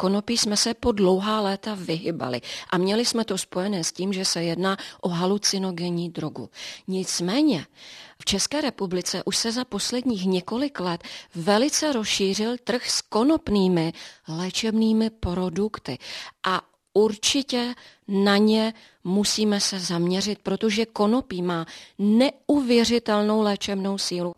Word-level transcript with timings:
konopí 0.00 0.38
jsme 0.38 0.56
se 0.56 0.74
po 0.74 0.92
dlouhá 0.92 1.40
léta 1.40 1.74
vyhybali 1.74 2.40
a 2.70 2.78
měli 2.78 3.04
jsme 3.04 3.24
to 3.24 3.38
spojené 3.38 3.84
s 3.84 3.92
tím, 3.92 4.12
že 4.12 4.24
se 4.24 4.42
jedná 4.42 4.76
o 5.00 5.08
halucinogenní 5.08 6.10
drogu. 6.10 6.50
Nicméně 6.88 7.66
v 8.18 8.24
České 8.24 8.60
republice 8.60 9.22
už 9.24 9.36
se 9.36 9.52
za 9.52 9.64
posledních 9.64 10.26
několik 10.26 10.80
let 10.80 11.04
velice 11.34 11.92
rozšířil 11.92 12.56
trh 12.64 12.90
s 12.90 13.00
konopnými 13.00 13.92
léčebnými 14.28 15.10
produkty 15.10 15.98
a 16.46 16.62
určitě 16.92 17.74
na 18.08 18.36
ně 18.36 18.74
musíme 19.04 19.60
se 19.60 19.80
zaměřit, 19.80 20.38
protože 20.42 20.86
konopí 20.86 21.42
má 21.42 21.66
neuvěřitelnou 21.98 23.40
léčebnou 23.42 23.98
sílu. 23.98 24.34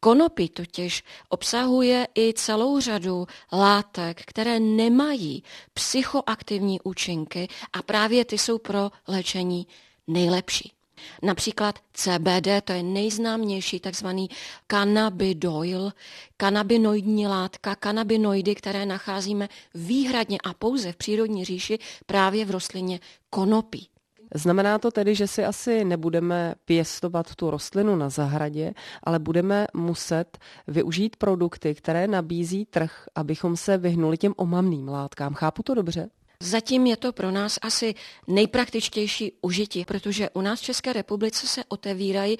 Konopí 0.00 0.48
totiž 0.48 1.04
obsahuje 1.28 2.08
i 2.18 2.32
celou 2.34 2.80
řadu 2.80 3.26
látek, 3.52 4.22
které 4.26 4.60
nemají 4.60 5.42
psychoaktivní 5.74 6.80
účinky 6.80 7.48
a 7.72 7.82
právě 7.82 8.24
ty 8.24 8.38
jsou 8.38 8.58
pro 8.58 8.90
léčení 9.08 9.66
nejlepší. 10.06 10.77
Například 11.22 11.78
CBD, 11.92 12.48
to 12.64 12.72
je 12.72 12.82
nejznámější 12.82 13.80
takzvaný 13.80 14.28
cannabidoil, 14.66 15.92
kanabinoidní 16.36 17.26
látka, 17.26 17.74
kanabinoidy, 17.74 18.54
které 18.54 18.86
nacházíme 18.86 19.48
výhradně 19.74 20.38
a 20.44 20.54
pouze 20.54 20.92
v 20.92 20.96
přírodní 20.96 21.44
říši 21.44 21.78
právě 22.06 22.44
v 22.44 22.50
rostlině 22.50 23.00
konopí. 23.30 23.88
Znamená 24.34 24.78
to 24.78 24.90
tedy, 24.90 25.14
že 25.14 25.26
si 25.26 25.44
asi 25.44 25.84
nebudeme 25.84 26.54
pěstovat 26.64 27.34
tu 27.34 27.50
rostlinu 27.50 27.96
na 27.96 28.08
zahradě, 28.08 28.72
ale 29.02 29.18
budeme 29.18 29.66
muset 29.74 30.38
využít 30.66 31.16
produkty, 31.16 31.74
které 31.74 32.08
nabízí 32.08 32.64
trh, 32.64 33.04
abychom 33.14 33.56
se 33.56 33.78
vyhnuli 33.78 34.18
těm 34.18 34.34
omamným 34.36 34.88
látkám. 34.88 35.34
Chápu 35.34 35.62
to 35.62 35.74
dobře? 35.74 36.08
Zatím 36.42 36.86
je 36.86 36.96
to 36.96 37.12
pro 37.12 37.30
nás 37.30 37.58
asi 37.62 37.94
nejpraktičtější 38.26 39.32
užití, 39.42 39.84
protože 39.84 40.30
u 40.30 40.40
nás 40.40 40.60
v 40.60 40.62
České 40.62 40.92
republice 40.92 41.46
se 41.46 41.64
otevírají 41.68 42.38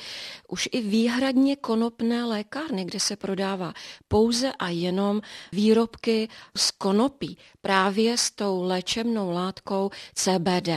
už 0.48 0.68
i 0.72 0.80
výhradně 0.80 1.56
konopné 1.56 2.24
lékárny, 2.24 2.84
kde 2.84 3.00
se 3.00 3.16
prodává 3.16 3.74
pouze 4.08 4.52
a 4.52 4.68
jenom 4.68 5.20
výrobky 5.52 6.28
z 6.56 6.70
konopí, 6.70 7.38
právě 7.60 8.18
s 8.18 8.30
tou 8.30 8.62
léčebnou 8.62 9.30
látkou 9.30 9.90
CBD. 10.14 10.68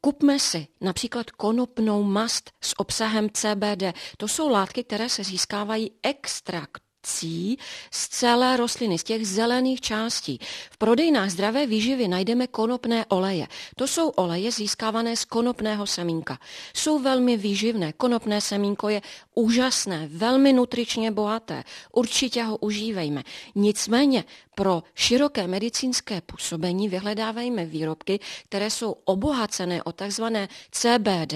Kupme 0.00 0.38
si 0.38 0.66
například 0.80 1.30
konopnou 1.30 2.02
mast 2.02 2.50
s 2.60 2.80
obsahem 2.80 3.30
CBD. 3.30 3.82
To 4.16 4.28
jsou 4.28 4.48
látky, 4.48 4.84
které 4.84 5.08
se 5.08 5.24
získávají 5.24 5.90
extrakt 6.02 6.82
cí 7.02 7.58
z 7.90 8.08
celé 8.08 8.56
rostliny, 8.56 8.98
z 8.98 9.04
těch 9.04 9.28
zelených 9.28 9.80
částí. 9.80 10.38
V 10.70 10.76
prodejnách 10.78 11.30
zdravé 11.30 11.66
výživy 11.66 12.08
najdeme 12.08 12.46
konopné 12.46 13.06
oleje. 13.08 13.46
To 13.76 13.86
jsou 13.86 14.08
oleje 14.08 14.52
získávané 14.52 15.16
z 15.16 15.24
konopného 15.24 15.86
semínka. 15.86 16.38
Jsou 16.74 16.98
velmi 16.98 17.36
výživné. 17.36 17.92
Konopné 17.92 18.40
semínko 18.40 18.88
je 18.88 19.02
úžasné, 19.34 20.08
velmi 20.12 20.52
nutričně 20.52 21.10
bohaté. 21.10 21.64
Určitě 21.92 22.42
ho 22.42 22.56
užívejme. 22.56 23.22
Nicméně 23.54 24.24
pro 24.54 24.82
široké 24.94 25.46
medicínské 25.46 26.20
působení 26.20 26.88
vyhledávejme 26.88 27.64
výrobky, 27.64 28.20
které 28.44 28.70
jsou 28.70 28.92
obohacené 29.04 29.82
o 29.82 29.92
takzvané 29.92 30.48
CBD, 30.70 31.34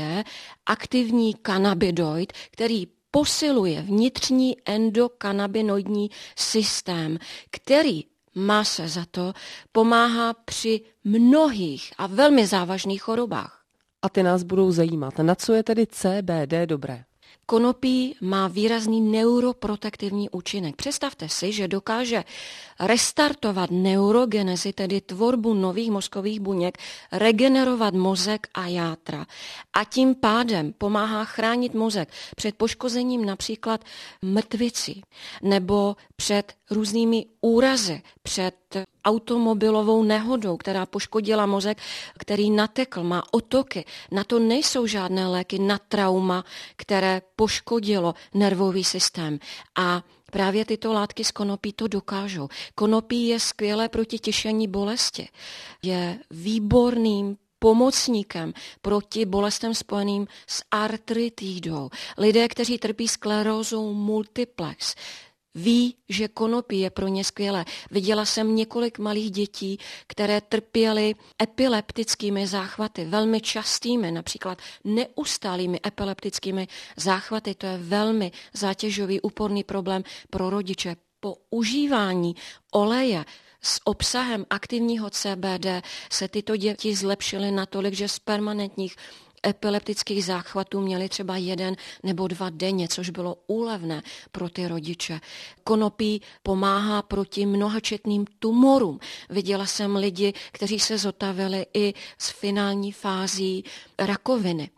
aktivní 0.67 1.35
kanabinoid, 1.35 2.33
který 2.51 2.87
posiluje 3.15 3.83
vnitřní 3.83 4.57
endokanabinoidní 4.65 6.11
systém, 6.37 7.19
který 7.51 8.05
má 8.35 8.65
se 8.65 8.89
za 8.89 9.05
to, 9.11 9.33
pomáhá 9.73 10.35
při 10.35 10.81
mnohých 11.05 11.93
a 11.99 12.07
velmi 12.07 12.47
závažných 12.47 13.03
chorobách. 13.03 13.63
A 14.03 14.09
ty 14.09 14.23
nás 14.23 14.43
budou 14.43 14.71
zajímat. 14.73 15.19
Na 15.19 15.35
co 15.35 15.53
je 15.53 15.63
tedy 15.63 15.87
CBD 15.87 16.67
dobré? 16.67 17.05
Konopí 17.47 18.17
má 18.21 18.49
výrazný 18.49 19.01
neuroprotektivní 19.01 20.31
účinek. 20.31 20.77
Představte 20.77 21.29
si, 21.29 21.53
že 21.53 21.69
dokáže 21.69 22.25
restartovat 22.81 23.71
neurogenezi, 23.71 24.73
tedy 24.73 25.01
tvorbu 25.01 25.55
nových 25.55 25.91
mozkových 25.91 26.41
buněk, 26.41 26.79
regenerovat 27.13 27.95
mozek 27.95 28.47
a 28.55 28.67
játra. 28.67 29.27
A 29.73 29.85
tím 29.85 30.15
pádem 30.15 30.73
pomáhá 30.73 31.25
chránit 31.25 31.75
mozek 31.75 32.09
před 32.37 32.55
poškozením 32.55 33.25
například 33.25 33.85
mrtvicí 34.23 35.03
nebo 35.43 35.97
před 36.17 36.53
různými 36.71 37.27
úrazy, 37.45 38.03
před 38.23 38.57
automobilovou 39.05 40.03
nehodou, 40.03 40.57
která 40.57 40.87
poškodila 40.87 41.47
mozek, 41.47 41.79
který 42.19 42.51
natekl, 42.51 43.03
má 43.03 43.23
otoky. 43.31 43.85
Na 44.11 44.25
to 44.25 44.39
nejsou 44.39 44.87
žádné 44.87 45.29
léky 45.29 45.59
na 45.59 45.79
trauma, 45.79 46.45
které 46.77 47.23
poškodilo 47.37 48.15
nervový 48.35 48.85
systém. 48.85 49.39
A 49.77 50.03
Právě 50.31 50.65
tyto 50.65 50.93
látky 50.93 51.25
z 51.25 51.31
konopí 51.31 51.73
to 51.73 51.89
dokážou. 51.89 52.49
Konopí 52.75 53.27
je 53.27 53.41
skvělé 53.41 53.89
proti 53.89 54.19
těšení 54.19 54.69
bolesti. 54.69 55.29
Je 55.83 56.19
výborným 56.31 57.37
pomocníkem 57.59 58.53
proti 58.83 59.25
bolestem 59.25 59.75
spojeným 59.75 60.27
s 60.47 60.63
artritidou. 60.71 61.91
Lidé, 62.19 62.49
kteří 62.49 62.79
trpí 62.79 63.09
sklerózou 63.09 63.95
multiplex, 63.95 64.95
ví, 65.55 65.97
že 66.09 66.29
konopí 66.29 66.81
je 66.81 66.91
pro 66.91 67.09
ně 67.09 67.25
skvělé. 67.25 67.65
Viděla 67.91 68.25
jsem 68.25 68.57
několik 68.57 68.99
malých 68.99 69.31
dětí, 69.31 69.79
které 70.07 70.41
trpěly 70.41 71.15
epileptickými 71.43 72.47
záchvaty, 72.47 73.05
velmi 73.05 73.41
častými, 73.41 74.11
například 74.11 74.59
neustálými 74.85 75.81
epileptickými 75.87 76.69
záchvaty. 76.97 77.55
To 77.55 77.67
je 77.67 77.79
velmi 77.79 78.33
zátěžový, 78.53 79.21
úporný 79.21 79.65
problém 79.65 80.03
pro 80.31 80.51
rodiče. 80.51 80.97
Po 81.21 81.37
užívání 81.51 82.37
oleje 82.73 83.25
s 83.63 83.81
obsahem 83.85 84.47
aktivního 84.51 85.11
CBD 85.11 85.67
se 86.13 86.29
tyto 86.29 86.57
děti 86.57 86.95
zlepšily 86.95 87.51
natolik, 87.51 87.95
že 87.95 88.09
z 88.09 88.19
permanentních 88.19 88.97
epileptických 89.47 90.25
záchvatů 90.25 90.81
měli 90.81 91.09
třeba 91.09 91.37
jeden 91.37 91.77
nebo 92.03 92.29
dva 92.29 92.51
denně, 92.51 92.89
což 92.89 93.11
bylo 93.11 93.37
úlevné 93.47 94.03
pro 94.33 94.49
ty 94.49 94.69
rodiče. 94.69 95.21
Konopí 95.65 96.23
pomáhá 96.43 97.03
proti 97.03 97.47
mnohačetným 97.47 98.25
tumorům. 98.39 98.99
Viděla 99.31 99.67
jsem 99.67 99.97
lidi, 99.97 100.33
kteří 100.53 100.81
se 100.81 100.99
zotavili 100.99 101.67
i 101.75 101.95
z 102.19 102.31
finální 102.31 102.93
fází 102.93 103.65
rakoviny 103.99 104.71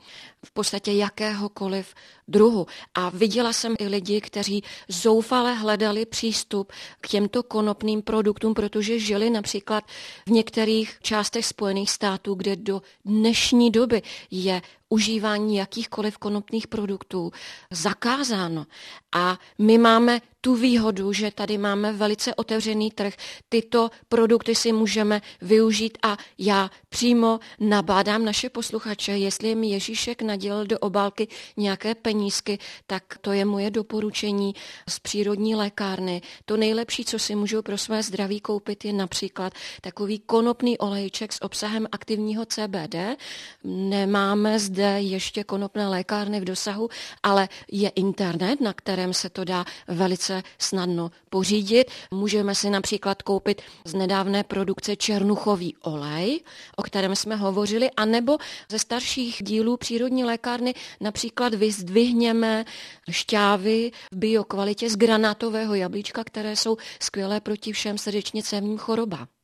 v 0.46 0.50
podstatě 0.50 0.92
jakéhokoliv 0.92 1.94
druhu. 2.28 2.66
A 2.94 3.10
viděla 3.10 3.52
jsem 3.52 3.74
i 3.78 3.88
lidi, 3.88 4.20
kteří 4.20 4.64
zoufale 4.88 5.54
hledali 5.54 6.06
přístup 6.06 6.72
k 7.00 7.08
těmto 7.08 7.42
konopným 7.42 8.02
produktům, 8.02 8.54
protože 8.54 8.98
žili 8.98 9.30
například 9.30 9.84
v 10.26 10.30
některých 10.30 10.98
částech 11.02 11.46
Spojených 11.46 11.90
států, 11.90 12.34
kde 12.34 12.56
do 12.56 12.82
dnešní 13.04 13.70
doby 13.70 14.02
je 14.30 14.62
užívání 14.88 15.56
jakýchkoliv 15.56 16.18
konopných 16.18 16.66
produktů 16.66 17.32
zakázáno. 17.70 18.66
A 19.14 19.38
my 19.58 19.78
máme 19.78 20.20
tu 20.46 20.54
výhodu, 20.54 21.12
že 21.12 21.30
tady 21.30 21.58
máme 21.58 21.92
velice 21.92 22.34
otevřený 22.34 22.90
trh. 22.90 23.14
Tyto 23.48 23.90
produkty 24.08 24.54
si 24.54 24.72
můžeme 24.72 25.22
využít 25.42 25.98
a 26.02 26.16
já 26.38 26.70
přímo 26.88 27.40
nabádám 27.60 28.24
naše 28.24 28.50
posluchače, 28.50 29.12
jestli 29.12 29.54
mi 29.54 29.66
Ježíšek 29.66 30.22
nadělal 30.22 30.66
do 30.66 30.78
obálky 30.78 31.28
nějaké 31.56 31.94
penízky, 31.94 32.58
tak 32.86 33.18
to 33.20 33.32
je 33.32 33.44
moje 33.44 33.70
doporučení 33.70 34.54
z 34.88 34.98
přírodní 34.98 35.54
lékárny. 35.54 36.22
To 36.44 36.56
nejlepší, 36.56 37.04
co 37.04 37.18
si 37.18 37.34
můžu 37.34 37.62
pro 37.62 37.78
své 37.78 38.02
zdraví 38.02 38.40
koupit, 38.40 38.84
je 38.84 38.92
například 38.92 39.52
takový 39.80 40.18
konopný 40.18 40.78
olejček 40.78 41.32
s 41.32 41.42
obsahem 41.42 41.86
aktivního 41.92 42.46
CBD. 42.46 42.94
Nemáme 43.64 44.58
zde 44.76 45.00
ještě 45.00 45.44
konopné 45.44 45.88
lékárny 45.88 46.40
v 46.40 46.44
dosahu, 46.44 46.88
ale 47.22 47.48
je 47.72 47.88
internet, 47.88 48.60
na 48.60 48.72
kterém 48.72 49.14
se 49.14 49.30
to 49.30 49.44
dá 49.44 49.64
velice 49.88 50.42
snadno 50.58 51.10
pořídit. 51.30 51.90
Můžeme 52.10 52.54
si 52.54 52.70
například 52.70 53.22
koupit 53.22 53.62
z 53.84 53.94
nedávné 53.94 54.44
produkce 54.44 54.96
černuchový 54.96 55.76
olej, 55.76 56.40
o 56.76 56.82
kterém 56.82 57.16
jsme 57.16 57.36
hovořili, 57.36 57.90
anebo 57.96 58.38
ze 58.70 58.78
starších 58.78 59.36
dílů 59.40 59.76
přírodní 59.76 60.24
lékárny 60.24 60.74
například 61.00 61.54
vyzdvihněme 61.54 62.64
šťávy 63.10 63.90
v 64.12 64.16
biokvalitě 64.16 64.90
z 64.90 64.96
granátového 64.96 65.74
jablíčka, 65.74 66.24
které 66.24 66.56
jsou 66.56 66.76
skvělé 67.00 67.40
proti 67.40 67.72
všem 67.72 67.98
srdečně 67.98 68.42
cévním 68.42 68.78
chorobám. 68.78 69.35